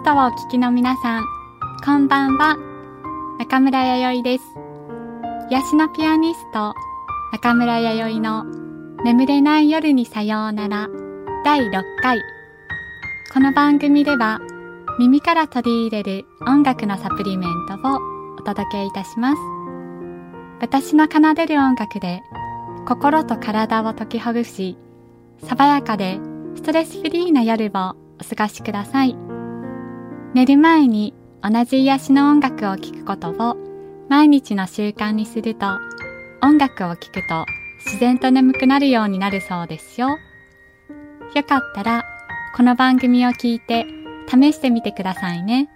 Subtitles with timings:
[0.00, 1.24] ストをお聞きの皆さん、
[1.84, 2.56] こんばんは。
[3.38, 4.44] 中村弥生です。
[5.50, 6.74] 癒しのピアニスト、
[7.32, 8.44] 中村弥生の
[9.04, 10.88] 眠れない夜にさようなら
[11.44, 12.18] 第6回。
[13.34, 14.40] この番組では
[14.98, 17.98] 耳から取り入れる音楽のサプリメントを
[18.38, 19.38] お届けいたします。
[20.62, 22.22] 私の奏でる音楽で
[22.88, 24.78] 心と体を解きほぐし、
[25.44, 26.18] 爽やかで
[26.54, 29.39] ストレスフリーな夜をお過ごしください。
[30.32, 31.12] 寝る前に
[31.42, 33.56] 同じ癒しの音楽を聴くことを
[34.08, 35.66] 毎日の習慣にすると
[36.40, 37.46] 音楽を聴くと
[37.84, 40.18] 自然と眠くなるようになるそうですよ。
[41.34, 42.04] よかったら
[42.56, 43.86] この番組を聞いて
[44.28, 45.68] 試してみてくださいね。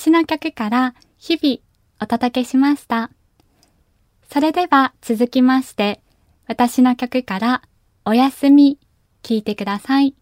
[0.00, 1.58] 私の曲から日々
[2.00, 3.10] お届けしました。
[4.32, 6.00] それでは続きまして、
[6.46, 7.62] 私の曲から
[8.06, 8.78] おやすみ
[9.22, 10.14] 聞いてください。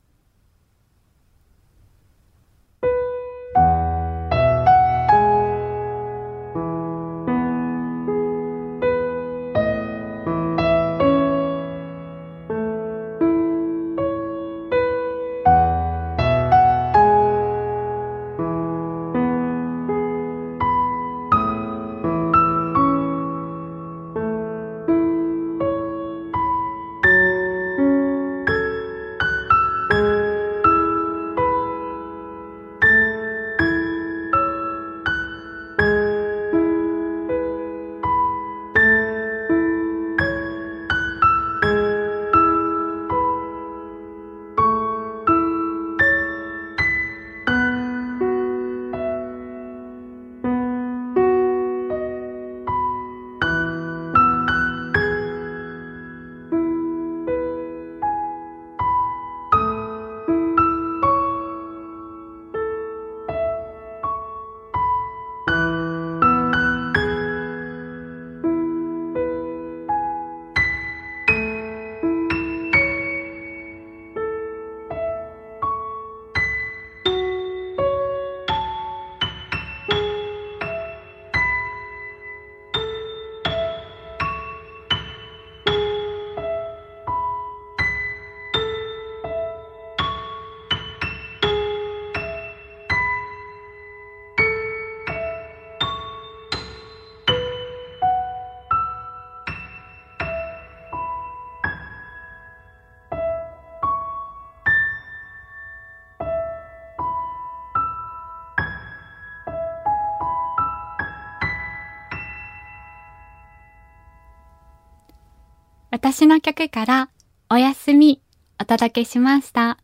[116.00, 117.10] 私の曲から
[117.50, 118.22] おやすみ
[118.62, 119.78] お届けしました。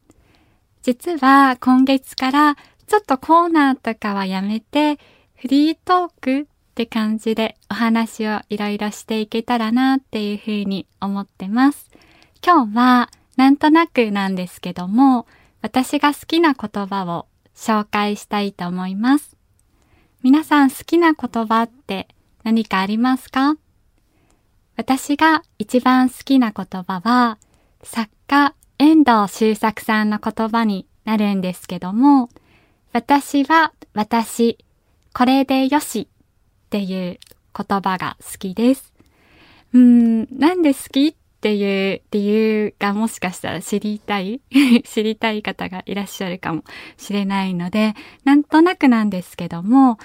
[0.80, 5.00] 実は今月からちょっとコーナーとかはやめて
[5.34, 6.44] フリートークっ
[6.76, 11.90] て感じでお話をいろいろしていけたらなっていうふうに思ってます。
[12.46, 15.26] 今日はなんとなくなんですけども
[15.62, 17.26] 私が好きな言葉を
[17.56, 19.36] 紹介したいと思います。
[20.22, 22.06] 皆さん好きな言葉って
[22.44, 23.56] 何かありますか？
[24.76, 27.38] 私が一番好きな言葉は、
[27.82, 32.28] 作家遠藤周作さんの言葉になるんですけども、
[32.92, 34.58] 私は私、
[35.12, 37.18] これでよしっていう
[37.56, 38.92] 言葉が好きです。
[39.72, 44.40] うん、なんで好きっていう理由がもしかしたら知りたい？
[44.84, 46.64] 知りたい方がいらっしゃるかも
[46.96, 47.94] しれないので、
[48.24, 49.98] なんとなくなんですけども、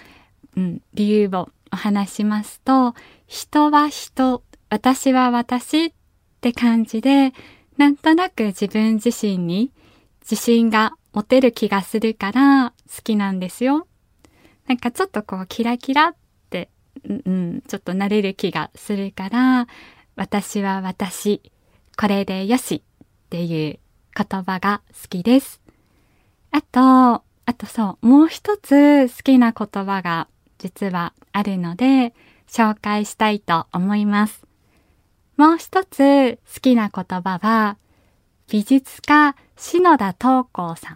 [0.55, 2.93] うん、理由をお話しますと、
[3.27, 5.91] 人は人私は私っ
[6.41, 7.33] て感じで、
[7.77, 9.71] なんとなく自分自身に
[10.21, 13.87] 自信が持てる気がするから好きなんですよ。
[14.67, 16.15] なんかちょっとこうキラキラっ
[16.49, 16.69] て、
[17.03, 19.67] うん、ちょっとなれる気がするから、
[20.15, 21.41] 私は私、
[21.97, 23.79] これでよしっていう
[24.15, 25.61] 言葉が好きです。
[26.51, 30.27] あと、あとそう、もう一つ好きな言葉が
[30.59, 32.13] 実はあるので、
[32.47, 34.48] 紹介したいと思います。
[35.39, 37.77] もう一つ好きな言葉は、
[38.51, 40.95] 美術家篠田東光さ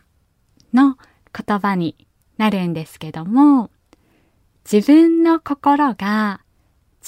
[0.74, 0.98] んの
[1.34, 1.96] 言葉に
[2.38, 3.72] なるんですけども、
[4.70, 6.42] 自分の心が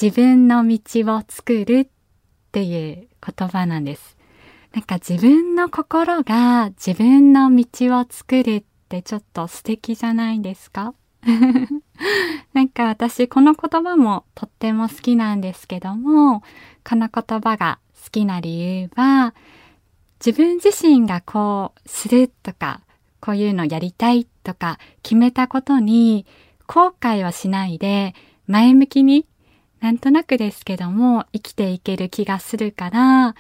[0.02, 0.80] 自分の道
[1.14, 1.88] を作るっ
[2.54, 4.16] ていう言葉なんです。
[4.72, 7.66] なんか自分の心が自分の道
[8.00, 10.94] を作るってちょっと素敵じゃないですか？
[12.54, 16.42] なんか私この言葉もとっても好きなんですけども、
[16.88, 19.34] この言葉が好きな理由は、
[20.26, 22.82] 自分自身がこうするとか、
[23.20, 26.28] こういうのやりたいとか決めたことに
[26.68, 28.14] 後悔はしないで
[28.48, 29.26] 前向きに
[29.82, 33.36] なんとなくですけども生きていける気がするから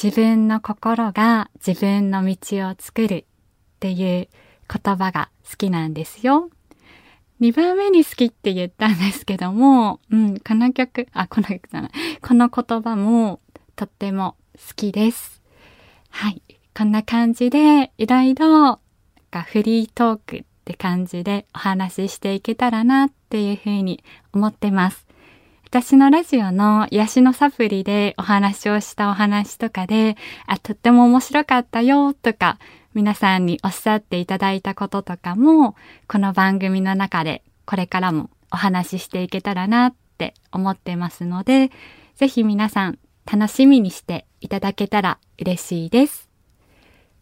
[0.00, 2.36] 自分の心が自分の道
[2.68, 3.24] を作るっ
[3.80, 4.28] ていう
[4.68, 6.50] 言葉が好きなんですよ。
[7.40, 11.90] 2番目に好きって言ったんですけども、うん、この曲、あ、この曲じゃない。
[12.20, 13.40] この言葉も
[13.76, 15.42] とっても好きです。
[16.10, 16.42] はい。
[16.76, 18.80] こんな感じで、いろいろ、
[19.46, 25.06] フリートークって感じでお話ししていけたらなっていうふうに思ってます。
[25.72, 30.16] 私のラジオの癒しのサプリでお話をしたお話とかで、
[30.48, 32.58] あ、とっても面白かったよとか、
[32.92, 35.76] 皆さんにおっしゃっていただいたこととかも、
[36.08, 41.70] この番組の中でこれからもお話ししていけたらなって思ってますので、
[42.16, 42.98] ぜひ皆さん
[43.30, 46.28] 楽しみにしていただけたら嬉しいです。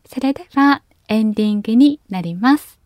[0.06, 2.80] それではエンディングになります。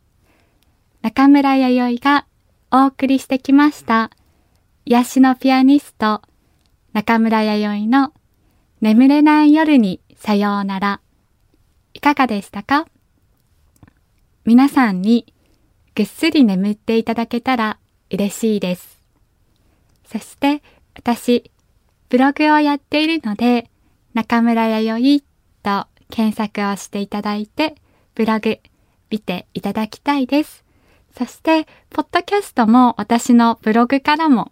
[1.03, 2.27] 中村弥生が
[2.73, 4.11] お送りしてきました。
[4.85, 6.23] 癒しのピアニスト、
[6.93, 8.13] 中村弥生の
[8.81, 11.01] 眠れない夜にさようなら。
[11.95, 12.87] いかがでしたか？
[14.45, 15.33] 皆さんに
[15.95, 17.79] ぐっすり眠っていただけたら
[18.11, 19.01] 嬉しいです。
[20.05, 20.65] そして
[20.97, 21.53] 私、
[22.09, 23.71] ブログをやっているので、
[24.15, 25.25] 中村弥生
[25.63, 27.77] と検索をしていただいて、
[28.17, 28.59] ブログ
[29.11, 30.65] 見ていただきたいです。
[31.17, 34.51] そして、ポッドキャストも私のブログからも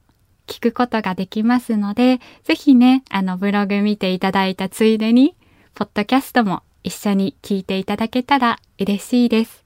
[0.50, 5.37] 聞くことができますので、ぜひね、あのブログ見ていただいたついでに、
[5.75, 9.64] ポッドキャストも一緒に聞いていただけたら嬉しいです。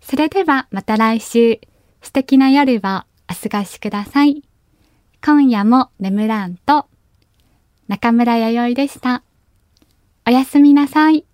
[0.00, 1.60] それではまた来週、
[2.00, 3.04] 素敵な夜をお過
[3.58, 4.42] ごしください。
[5.22, 6.86] 今夜も眠らんと、
[7.86, 9.22] 中村弥生でした。
[10.26, 11.26] おやすみなさい。